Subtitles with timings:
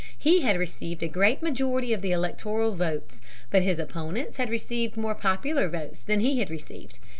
[0.17, 3.21] He had received a great majority of the electoral votes.
[3.51, 6.97] But his opponents had received more popular votes than he had received.